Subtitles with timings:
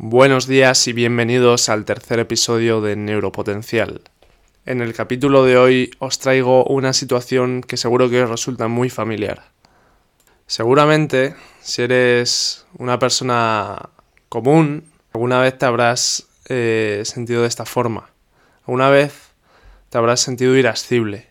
[0.00, 4.02] Buenos días y bienvenidos al tercer episodio de Neuropotencial.
[4.64, 8.90] En el capítulo de hoy os traigo una situación que seguro que os resulta muy
[8.90, 9.50] familiar.
[10.46, 13.88] Seguramente, si eres una persona
[14.28, 18.08] común, alguna vez te habrás eh, sentido de esta forma.
[18.68, 19.32] Alguna vez
[19.90, 21.26] te habrás sentido irascible.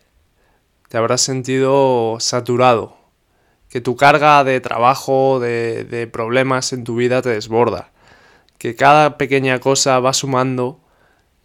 [0.90, 2.98] Te habrás sentido saturado.
[3.70, 7.92] Que tu carga de trabajo, de, de problemas en tu vida te desborda
[8.58, 10.80] que cada pequeña cosa va sumando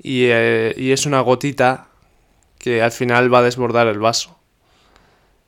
[0.04, 1.88] eh, y, es una gotita
[2.58, 4.38] que al final va a desbordar el vaso.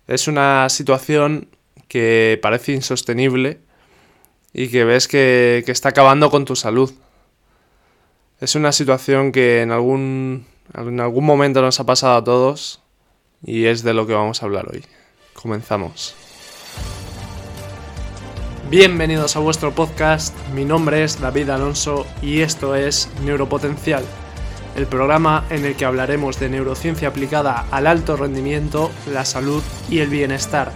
[0.07, 1.49] Es una situación
[1.87, 3.59] que parece insostenible
[4.53, 6.93] y que ves que, que, está acabando con tu salud.
[8.39, 12.81] Es una situación que en algún, en algún momento nos ha pasado a todos
[13.43, 14.83] y es de lo que vamos a hablar hoy.
[15.33, 16.15] Comenzamos.
[18.69, 24.03] Bienvenidos a vuestro podcast, mi nombre es David Alonso y esto es Neuropotencial,
[24.75, 29.99] el programa en el que hablaremos de neurociencia aplicada al alto rendimiento, la salud y
[29.99, 30.71] el bienestar,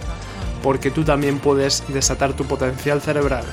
[0.62, 3.44] porque tú también puedes desatar tu potencial cerebral.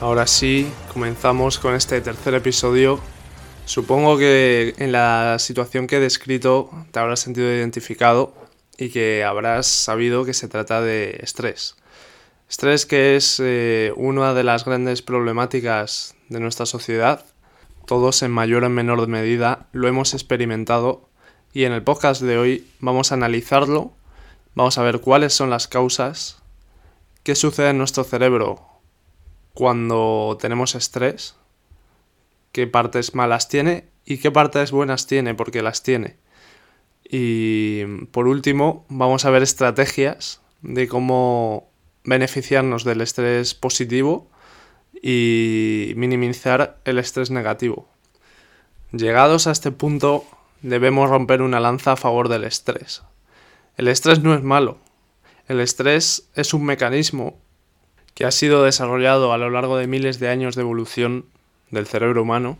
[0.00, 3.00] Ahora sí, comenzamos con este tercer episodio.
[3.64, 8.45] Supongo que en la situación que he descrito te habrás sentido identificado
[8.78, 11.76] y que habrás sabido que se trata de estrés.
[12.48, 17.24] Estrés que es eh, una de las grandes problemáticas de nuestra sociedad.
[17.86, 21.08] Todos en mayor o menor medida lo hemos experimentado
[21.52, 23.94] y en el podcast de hoy vamos a analizarlo,
[24.54, 26.42] vamos a ver cuáles son las causas,
[27.22, 28.66] qué sucede en nuestro cerebro
[29.54, 31.34] cuando tenemos estrés,
[32.52, 36.18] qué partes malas tiene y qué partes buenas tiene porque las tiene.
[37.08, 41.70] Y por último, vamos a ver estrategias de cómo
[42.04, 44.28] beneficiarnos del estrés positivo
[45.02, 47.88] y minimizar el estrés negativo.
[48.92, 50.24] Llegados a este punto,
[50.62, 53.02] debemos romper una lanza a favor del estrés.
[53.76, 54.78] El estrés no es malo.
[55.48, 57.38] El estrés es un mecanismo
[58.14, 61.26] que ha sido desarrollado a lo largo de miles de años de evolución
[61.70, 62.58] del cerebro humano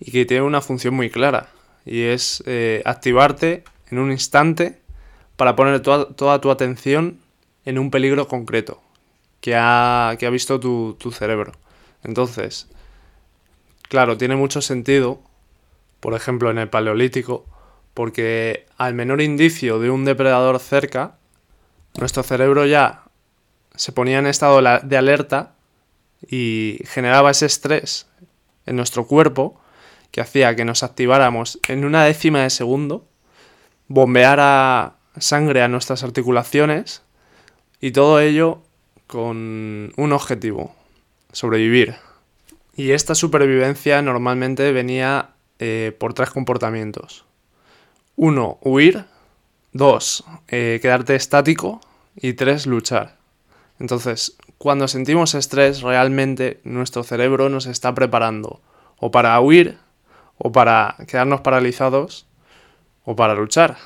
[0.00, 1.50] y que tiene una función muy clara,
[1.84, 4.80] y es eh, activarte en un instante
[5.36, 7.18] para poner toda, tu atención
[7.64, 8.80] en un peligro concreto
[9.40, 11.52] que ha, que ha visto tu, tu cerebro.
[12.02, 12.68] Entonces,
[13.88, 15.20] claro, tiene mucho sentido,
[16.00, 17.46] por ejemplo, en el Paleolítico,
[17.94, 21.16] porque al menor indicio de un depredador cerca,
[21.98, 23.04] nuestro cerebro ya
[23.76, 25.54] se ponía en estado de alerta
[26.26, 28.06] y generaba ese estrés
[28.66, 29.60] en nuestro cuerpo
[30.14, 33.04] que hacía que nos activáramos en una décima de segundo,
[33.88, 37.02] bombeara sangre a nuestras articulaciones
[37.80, 38.62] y todo ello
[39.08, 40.72] con un objetivo,
[41.32, 41.96] sobrevivir.
[42.76, 47.24] Y esta supervivencia normalmente venía eh, por tres comportamientos.
[48.14, 49.06] Uno, huir.
[49.72, 51.80] Dos, eh, quedarte estático.
[52.14, 53.16] Y tres, luchar.
[53.80, 58.60] Entonces, cuando sentimos estrés, realmente nuestro cerebro nos está preparando
[59.00, 59.82] o para huir
[60.38, 62.26] o para quedarnos paralizados
[63.04, 63.76] o para luchar.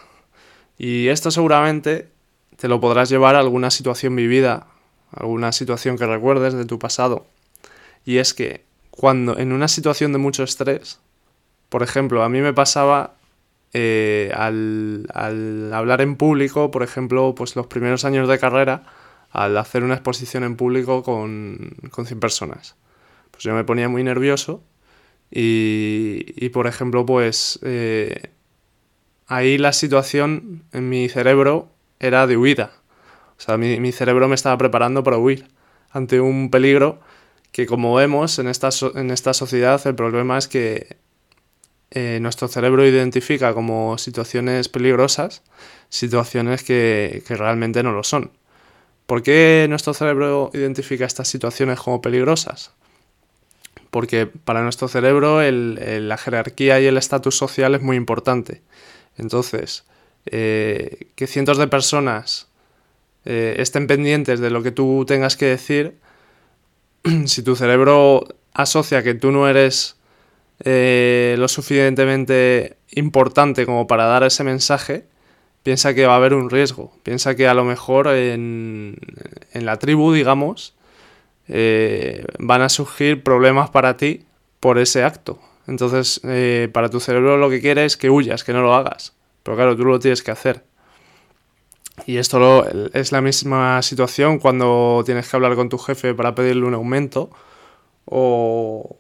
[0.79, 2.09] Y esto seguramente
[2.57, 4.67] te lo podrás llevar a alguna situación vivida,
[5.13, 7.27] alguna situación que recuerdes de tu pasado.
[8.05, 11.01] Y es que cuando en una situación de mucho estrés,
[11.69, 13.15] por ejemplo, a mí me pasaba
[13.75, 15.07] eh, al,
[15.73, 18.85] hablar en público, por ejemplo, pues los primeros años de carrera,
[19.31, 22.77] al hacer una exposición en público con, con 100 personas.
[23.31, 24.63] Pues yo me ponía muy nervioso
[25.31, 28.31] y, por ejemplo, pues eh,
[29.27, 31.69] ahí la situación en mi cerebro
[32.01, 32.73] era de huida.
[33.37, 35.49] O sea, mi, cerebro me estaba preparando para huir
[35.91, 37.01] ante un peligro
[37.53, 40.99] que como vemos en esta, en esta sociedad el problema es que
[41.91, 45.43] eh, nuestro cerebro identifica como situaciones peligrosas
[45.89, 48.33] situaciones que, que realmente no lo son.
[49.07, 52.73] ¿Por qué nuestro cerebro identifica estas situaciones como peligrosas?
[53.91, 58.63] Porque para nuestro cerebro la jerarquía y el estatus social es muy importante.
[59.17, 59.85] Entonces,
[60.27, 62.49] eh, que cientos de personas
[63.25, 65.99] eh, estén pendientes de lo que tú tengas que decir,
[67.27, 69.97] si tu cerebro asocia que tú no eres
[70.65, 75.05] eh, lo suficientemente importante como para dar ese mensaje,
[75.63, 76.93] piensa que va a haber un riesgo.
[77.03, 78.97] Piensa que a lo mejor en,
[79.53, 80.75] en la tribu, digamos,
[81.49, 84.25] eh, van a surgir problemas para ti
[84.61, 85.39] por ese acto.
[85.67, 89.15] Entonces, eh, para tu cerebro lo que quiere es que huyas, que no lo hagas.
[89.43, 90.65] Pero claro, tú lo tienes que hacer.
[92.07, 96.65] Y esto es la misma situación cuando tienes que hablar con tu jefe para pedirle
[96.65, 97.31] un aumento
[98.05, 98.97] o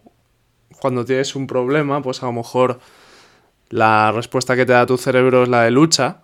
[0.80, 2.80] cuando tienes un problema, pues a lo mejor
[3.68, 6.22] la respuesta que te da tu cerebro es la de lucha.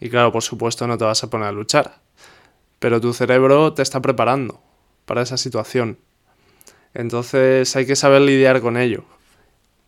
[0.00, 1.98] Y claro, por supuesto no te vas a poner a luchar.
[2.78, 4.60] Pero tu cerebro te está preparando
[5.10, 5.98] para esa situación.
[6.94, 9.02] Entonces hay que saber lidiar con ello.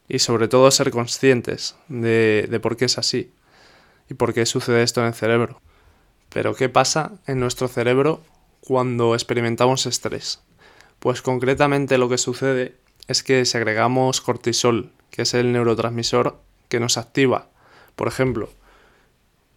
[0.09, 3.31] Y sobre todo ser conscientes de, de por qué es así.
[4.11, 5.61] Y por qué sucede esto en el cerebro.
[6.29, 8.21] Pero ¿qué pasa en nuestro cerebro
[8.63, 10.41] cuando experimentamos estrés?
[10.99, 12.75] Pues concretamente lo que sucede
[13.07, 17.47] es que segregamos cortisol, que es el neurotransmisor que nos activa.
[17.95, 18.49] Por ejemplo,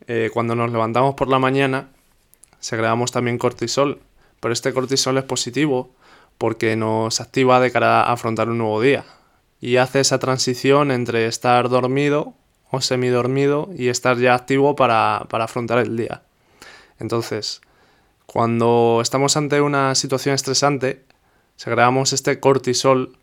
[0.05, 1.89] eh, cuando nos levantamos por la mañana,
[2.59, 3.99] segregamos también cortisol,
[4.45, 5.89] pero este cortisol es positivo
[6.37, 9.03] porque nos activa de cara a afrontar un nuevo día
[9.59, 12.35] y hace esa transición entre estar dormido
[12.69, 16.21] o semidormido y estar ya activo para, para afrontar el día.
[16.99, 17.59] Entonces,
[18.27, 21.03] cuando estamos ante una situación estresante,
[21.55, 23.17] segregamos este cortisol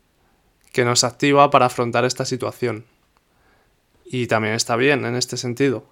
[0.73, 2.83] que nos activa para afrontar esta situación.
[4.03, 5.85] Y también está bien en este sentido.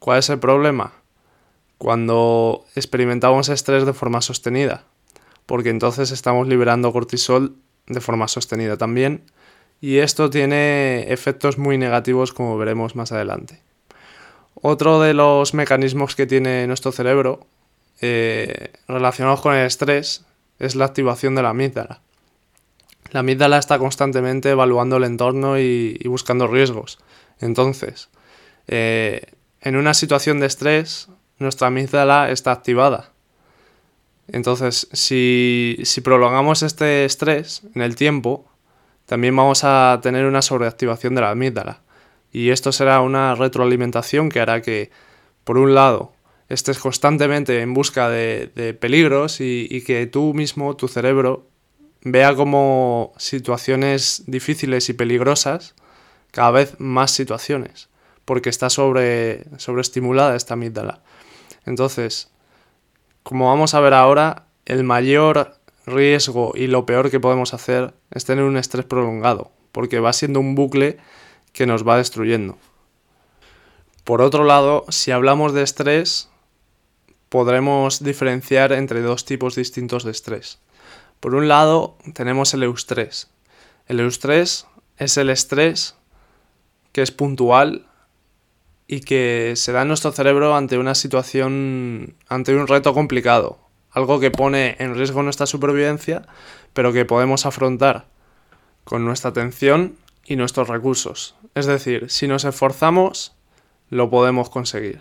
[0.00, 0.92] ¿Cuál es el problema?
[1.78, 4.84] Cuando experimentamos estrés de forma sostenida,
[5.46, 7.56] porque entonces estamos liberando cortisol
[7.86, 9.22] de forma sostenida también,
[9.80, 13.60] y esto tiene efectos muy negativos como veremos más adelante.
[14.54, 17.46] Otro de los mecanismos que tiene nuestro cerebro
[18.00, 20.24] eh, relacionados con el estrés
[20.58, 22.00] es la activación de la amígdala.
[23.12, 26.98] La amígdala está constantemente evaluando el entorno y, buscando riesgos.
[27.40, 28.08] Entonces,
[28.66, 31.08] eh, en una situación de estrés,
[31.38, 33.12] nuestra amígdala está activada.
[34.28, 38.46] Entonces, si, si, prolongamos este estrés en el tiempo,
[39.06, 41.82] también vamos a tener una sobreactivación de la amígdala.
[42.32, 44.90] Y esto será una retroalimentación que hará que,
[45.44, 46.12] por un lado,
[46.48, 51.48] estés constantemente en busca de, peligros y, que tú mismo, tu cerebro,
[52.02, 55.74] vea como situaciones difíciles y peligrosas
[56.30, 57.88] cada vez más situaciones,
[58.24, 61.02] porque está sobre, sobreestimulada esta amígdala.
[61.66, 62.30] Entonces,
[63.22, 68.24] como vamos a ver ahora, el mayor riesgo y lo peor que podemos hacer es
[68.24, 70.98] tener un estrés prolongado, porque va siendo un bucle
[71.52, 72.56] que nos va destruyendo.
[74.04, 76.30] Por otro lado, si hablamos de estrés,
[77.28, 80.60] podremos diferenciar entre dos tipos distintos de estrés.
[81.18, 83.28] Por un lado, tenemos el eustrés.
[83.86, 84.66] El eustrés
[84.98, 85.96] es el estrés
[86.92, 87.86] que es puntual
[88.88, 93.58] y que se da en nuestro cerebro ante una situación, ante un reto complicado,
[93.90, 96.22] algo que pone en riesgo nuestra supervivencia,
[96.72, 98.06] pero que podemos afrontar
[98.84, 101.34] con nuestra atención y nuestros recursos.
[101.54, 103.34] Es decir, si nos esforzamos,
[103.90, 105.00] lo podemos conseguir.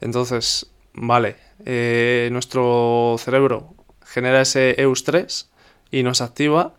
[0.00, 3.74] Entonces, vale, eh, nuestro cerebro
[4.04, 5.50] genera ese eustrés
[5.90, 6.74] y nos activa,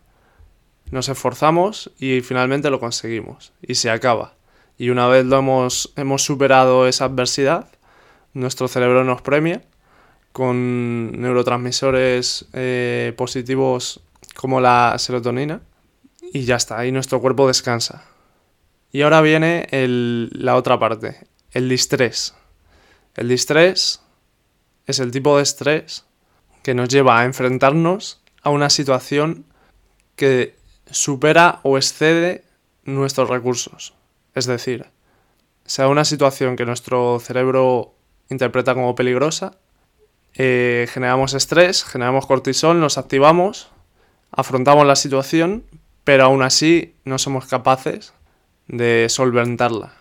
[0.92, 4.36] nos esforzamos y finalmente lo conseguimos y se acaba.
[4.78, 7.70] Y una vez lo hemos, hemos superado esa adversidad,
[8.34, 9.62] nuestro cerebro nos premia
[10.32, 14.02] con neurotransmisores eh, positivos
[14.36, 15.62] como la serotonina
[16.34, 18.04] y ya está, ahí nuestro cuerpo descansa.
[18.92, 19.68] Y ahora viene
[20.32, 22.34] la otra parte, el distrés.
[23.16, 24.02] El distrés
[24.86, 26.06] es el tipo de estrés
[26.64, 29.46] que nos lleva a enfrentarnos a una situación
[30.16, 30.56] que
[30.90, 32.44] supera o excede
[32.84, 33.94] nuestros recursos.
[34.36, 34.88] Es decir,
[35.66, 37.96] sea una situación que nuestro cerebro
[38.30, 39.58] interpreta como peligrosa,
[40.36, 43.70] eh, generamos estrés, generamos cortisol, nos activamos,
[44.32, 45.64] afrontamos la situación,
[46.04, 48.14] pero aún así no somos capaces
[48.68, 49.94] de solventarla.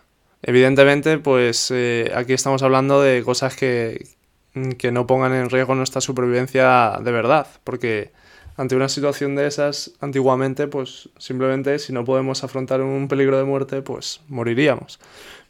[0.43, 4.09] Evidentemente, pues eh, aquí estamos hablando de cosas que,
[4.79, 8.13] que no pongan en riesgo nuestra supervivencia de verdad, porque
[8.57, 13.45] ante una situación de esas, antiguamente, pues simplemente si no podemos afrontar un peligro de
[13.45, 15.01] muerte, pues moriríamos.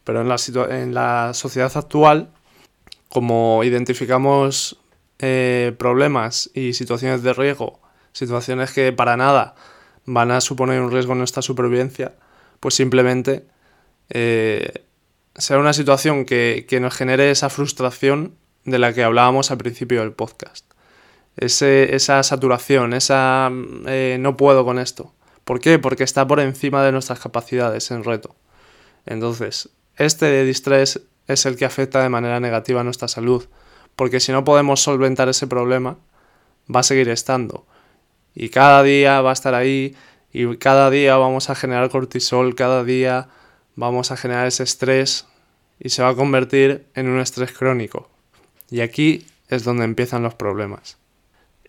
[0.04, 0.36] Pero en la,
[0.70, 2.30] en la sociedad actual,
[3.08, 4.78] como identificamos
[5.18, 7.80] eh, problemas y situaciones de riesgo,
[8.12, 9.54] situaciones que para nada
[10.04, 12.14] van a suponer un riesgo en nuestra supervivencia,
[12.60, 13.46] pues simplemente
[14.10, 14.84] eh,
[15.36, 20.00] será una situación que, que nos genere esa frustración de la que hablábamos al principio
[20.00, 20.71] del podcast.
[21.36, 23.50] Esa saturación, esa
[23.86, 25.12] eh, no puedo con esto.
[25.44, 25.78] ¿Por qué?
[25.78, 28.36] Porque está por encima de nuestras capacidades en reto.
[29.06, 33.46] Entonces, este distrés es el que afecta de manera negativa a nuestra salud,
[33.96, 35.98] porque si no podemos solventar ese problema,
[36.74, 37.66] va a seguir estando.
[38.34, 39.96] Y cada día va a estar ahí,
[40.32, 43.28] y cada día vamos a generar cortisol, cada día
[43.74, 45.26] vamos a generar ese estrés,
[45.78, 48.08] y se va a convertir en un estrés crónico.
[48.70, 51.01] Y aquí es donde empiezan los problemas.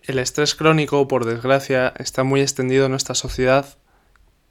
[0.06, 3.78] El estrés crónico, por desgracia, está muy extendido en nuestra sociedad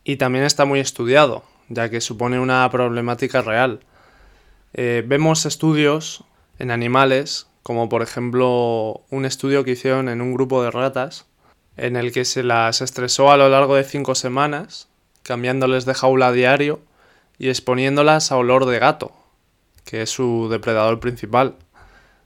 [0.04, 3.82] y también está muy estudiado, ya que supone una problemática real.
[4.74, 6.24] Eh, vemos estudios
[6.58, 11.28] en animales, como por ejemplo un estudio que hicieron en un grupo de ratas,
[11.78, 14.88] en el que se las estresó a lo largo de cinco semanas,
[15.22, 16.82] cambiándoles de jaula a diario
[17.38, 19.12] y exponiéndolas a olor de gato,
[19.86, 21.58] que es su depredador principal.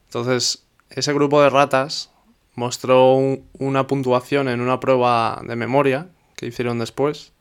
[0.06, 2.12] Entonces, ese grupo de ratas
[2.58, 3.14] mostró
[3.60, 7.32] una puntuación en una prueba de memoria que hicieron después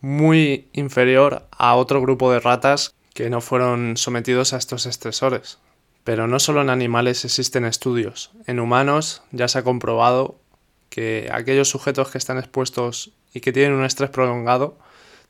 [0.00, 5.58] muy inferior a otro grupo de ratas que no fueron sometidos a estos estresores.
[6.02, 8.32] Pero no solo en animales existen estudios.
[8.48, 10.40] En humanos ya se ha comprobado
[10.90, 14.76] que aquellos sujetos que están expuestos y que tienen un estrés prolongado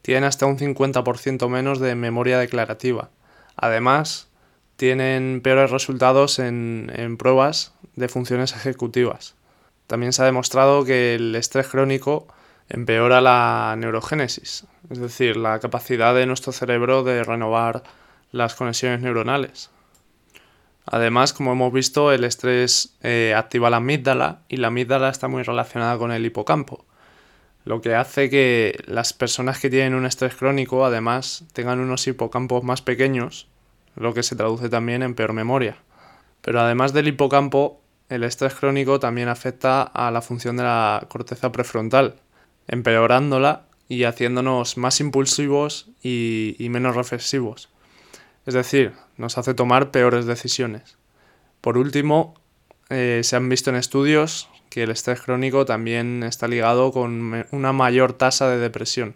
[0.00, 3.11] tienen hasta un 50% menos de memoria declarativa.
[3.57, 4.28] Además,
[4.83, 9.37] tienen peores resultados en, en pruebas de funciones ejecutivas.
[9.87, 12.27] También se ha demostrado que el estrés crónico
[12.69, 17.85] empeora la neurogénesis, es decir, la capacidad de nuestro cerebro de renovar
[18.33, 19.71] las conexiones neuronales.
[20.85, 25.45] Además, como hemos visto, el estrés eh, activa la amígdala y la amígdala está muy
[25.45, 26.85] relacionada con el hipocampo,
[27.65, 32.65] lo que hace que las personas que tienen un estrés crónico además tengan unos hipocampos
[32.65, 33.47] más pequeños,
[33.97, 35.77] lo que se traduce también en peor memoria.
[36.41, 41.53] Pero además del hipocampo, el estrés crónico también afecta a la función de la corteza
[41.53, 42.17] prefrontal,
[42.69, 47.69] empeorándola y haciéndonos más impulsivos y, menos reflexivos.
[48.47, 50.99] Es decir, nos hace tomar peores decisiones.
[51.61, 52.35] Por último,
[52.91, 57.73] eh, se han visto en estudios que el estrés crónico también está ligado con una
[57.73, 59.15] mayor tasa de depresión.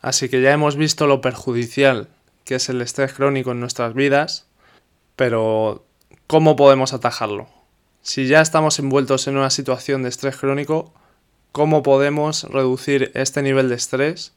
[0.00, 2.08] Así que ya hemos visto lo perjudicial
[2.44, 4.46] que es el estrés crónico en nuestras vidas,
[5.16, 5.84] pero
[6.26, 7.48] ¿cómo podemos atajarlo?
[8.02, 10.92] Si ya estamos envueltos en una situación de estrés crónico,
[11.52, 14.32] ¿cómo podemos reducir este nivel de estrés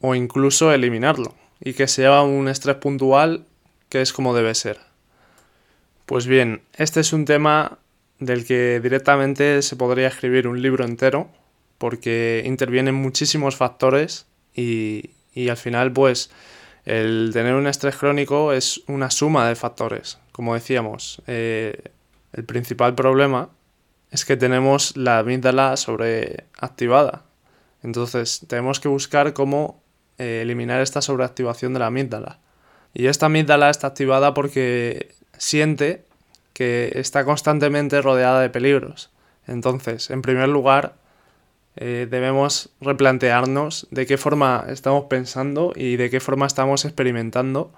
[0.00, 1.34] o incluso eliminarlo?
[1.60, 3.46] Y que sea un estrés puntual
[3.88, 4.78] que es como debe ser.
[6.06, 7.78] Pues bien, este es un tema
[8.18, 11.30] del que directamente se podría escribir un libro entero
[11.78, 15.10] porque intervienen muchísimos factores y,
[15.48, 16.30] al final pues
[16.88, 20.18] el tener un estrés crónico es una suma de factores.
[20.32, 21.92] Como decíamos, eh,
[22.32, 23.50] el principal problema
[24.10, 27.24] es que tenemos la amígdala sobreactivada.
[27.82, 29.82] Entonces tenemos que buscar cómo
[30.16, 32.38] eh, eliminar esta sobreactivación de la amígdala.
[32.94, 36.06] Y esta amígdala está activada porque siente
[36.54, 39.10] que está constantemente rodeada de peligros.
[39.46, 40.94] Entonces, en primer lugar,
[41.80, 47.72] eh, debemos replantearnos de qué forma estamos pensando y de qué forma estamos experimentando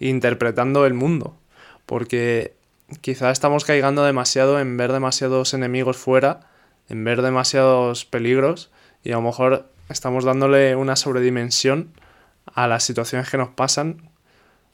[0.00, 1.36] e interpretando el mundo.
[1.84, 2.54] Porque
[3.02, 6.48] quizá estamos caigando demasiado en ver demasiados enemigos fuera,
[6.88, 8.70] en ver demasiados peligros
[9.04, 11.92] y a lo mejor estamos dándole una sobredimensión
[12.54, 14.08] a las situaciones que nos pasan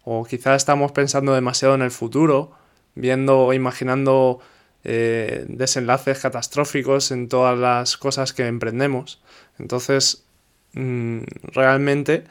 [0.04, 2.52] o quizá estamos pensando demasiado en el futuro,
[2.95, 4.40] viendo o imaginando
[4.84, 9.22] eh, desenlaces catastróficos en todas las cosas que emprendemos.
[9.58, 10.24] Entonces,
[10.74, 11.20] mm,
[11.52, 12.24] realmente,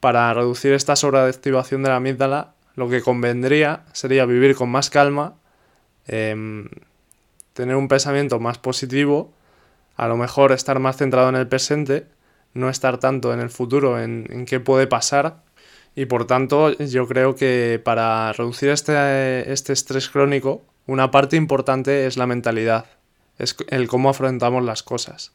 [0.00, 5.34] para reducir esta sobreactivación de la amígdala, lo que convendría sería vivir con más calma,
[6.06, 6.68] em,
[7.52, 9.32] tener un pensamiento más positivo,
[9.96, 12.06] a lo mejor estar más centrado en el presente,
[12.54, 15.42] no estar tanto en el futuro, en, qué puede pasar.
[15.96, 22.06] Y por tanto, yo creo que para reducir este, este estrés crónico, una parte importante
[22.06, 22.86] es la mentalidad,
[23.38, 25.32] es el cómo afrontamos las cosas.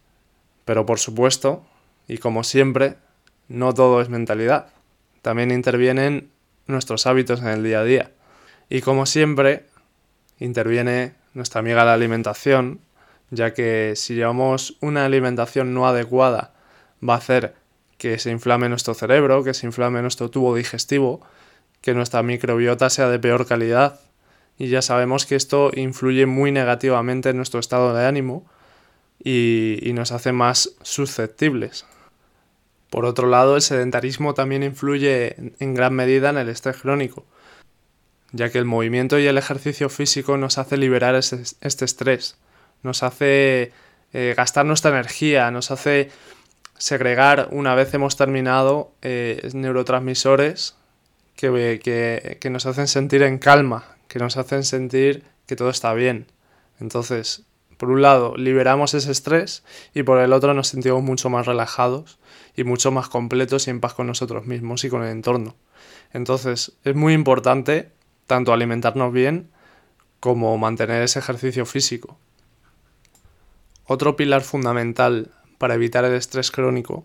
[0.65, 1.63] Pero por supuesto,
[2.07, 2.95] y como siempre,
[3.49, 4.73] no todo es mentalidad.
[5.21, 6.31] También intervienen
[6.65, 8.11] nuestros hábitos en el día a día.
[8.67, 9.67] Y como siempre,
[10.39, 12.79] interviene nuestra amiga la alimentación,
[13.29, 16.55] ya que si llevamos una alimentación no adecuada
[17.07, 17.53] va a hacer
[17.99, 21.21] que se inflame nuestro cerebro, que se inflame nuestro tubo digestivo,
[21.81, 23.99] que nuestra microbiota sea de peor calidad.
[24.63, 28.45] Y ya sabemos que esto influye muy negativamente en nuestro estado de ánimo
[29.21, 31.85] y, nos hace más susceptibles.
[32.89, 37.25] Por otro lado, el sedentarismo también influye en gran medida en el estrés crónico,
[38.31, 42.37] ya que el movimiento y el ejercicio físico nos hace liberar este estrés,
[42.83, 43.73] nos hace
[44.13, 46.09] eh, gastar nuestra energía, nos hace
[46.77, 50.77] segregar una vez hemos terminado eh, neurotransmisores
[51.35, 56.27] que, que nos hacen sentir en calma, que nos hacen sentir que todo está bien.
[56.79, 59.63] Entonces, por un lado, liberamos ese estrés
[59.95, 62.19] y por el otro nos sentimos mucho más relajados
[62.55, 65.55] y mucho más completos y en paz con nosotros mismos y con el entorno.
[66.11, 67.89] Entonces, es muy importante
[68.27, 69.49] tanto alimentarnos bien
[70.19, 72.15] como mantener ese ejercicio físico.
[73.87, 77.03] Otro pilar fundamental para evitar el estrés crónico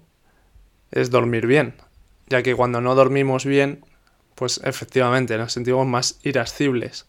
[0.90, 1.72] es dormir bien,
[2.26, 3.82] ya que cuando no dormimos bien,
[4.38, 7.06] pues efectivamente nos sentimos más irascibles.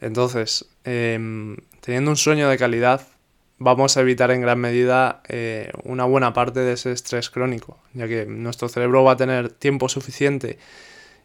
[0.00, 3.06] Entonces, em, teniendo un sueño de calidad,
[3.58, 8.06] vamos a evitar en gran medida eh, una buena parte de ese estrés crónico, ya
[8.08, 10.58] que nuestro cerebro va a tener tiempo suficiente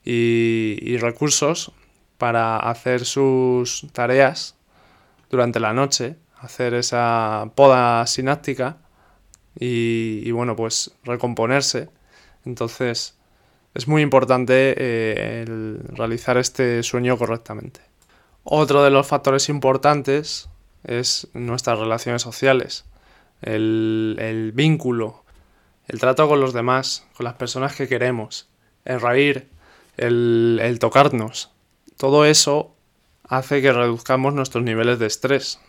[0.05, 1.73] y, recursos
[2.17, 4.55] para hacer sus tareas
[5.29, 8.77] durante la noche, hacer esa poda sináptica
[9.59, 11.89] y, bueno, pues recomponerse.
[12.45, 13.15] Entonces
[13.75, 15.45] es muy importante eh,
[15.89, 17.81] realizar este sueño correctamente.
[18.45, 20.49] Otro de los factores importantes
[20.85, 22.85] es nuestras relaciones sociales,
[23.41, 25.25] el, vínculo,
[25.87, 28.47] el trato con los demás, con las personas que queremos,
[28.85, 29.49] el reír,
[29.97, 31.51] el, el tocarnos.
[31.97, 32.73] Todo eso
[33.27, 35.59] hace que reduzcamos nuestros niveles de estrés.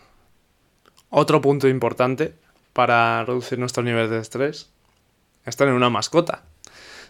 [1.09, 2.35] Otro punto importante
[2.71, 4.69] para reducir nuestros niveles de estrés
[5.45, 6.43] es tener una mascota.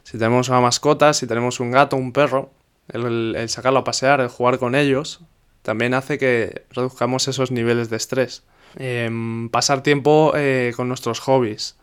[0.07, 2.49] Si tenemos una mascota, si tenemos un gato, un perro,
[2.87, 5.19] el, sacarlo a pasear, el jugar con ellos,
[5.63, 8.43] también hace que reduzcamos esos niveles de estrés.
[8.77, 11.75] Em, pasar tiempo eh, con nuestros hobbies,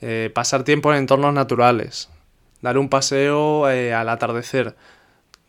[0.00, 2.08] eh, pasar tiempo en entornos naturales,
[2.62, 4.74] dar un paseo eh, al atardecer.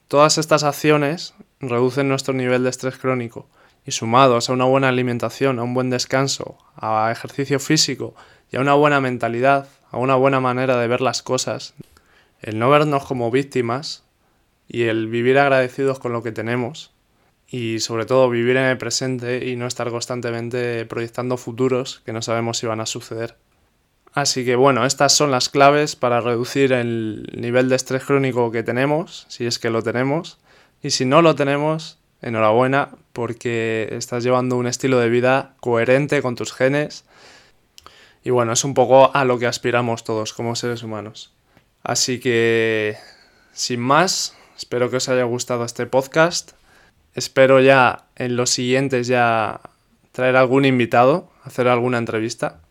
[0.09, 3.47] Todas estas acciones reducen nuestro nivel de estrés crónico
[3.85, 8.13] y sumados a una buena alimentación, a un buen descanso, a ejercicio físico
[8.51, 11.75] y a una buena mentalidad, a una buena manera de ver las cosas,
[12.43, 14.03] el no vernos como víctimas
[14.67, 16.91] y el vivir agradecidos con lo que tenemos
[17.47, 22.21] y sobre todo vivir en el presente y no estar constantemente proyectando futuros que no
[22.21, 23.37] sabemos si van a suceder.
[24.13, 28.61] Así que bueno, estas son las claves para reducir el nivel de estrés crónico que
[28.61, 30.37] tenemos, si es que lo tenemos,
[30.83, 36.35] y si no lo tenemos, enhorabuena porque estás llevando un estilo de vida coherente con
[36.35, 37.05] tus genes
[38.23, 41.32] y bueno, es un poco a lo que aspiramos todos como seres humanos.
[41.83, 42.97] Así que,
[43.51, 46.53] sin más, espero que os haya gustado este podcast.
[47.13, 49.59] Espero ya en los siguientes ya
[50.13, 52.61] traer algún invitado, hacer alguna entrevista.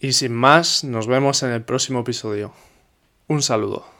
[0.00, 2.52] Y sin más, nos vemos en el próximo episodio.
[3.28, 3.97] Un saludo.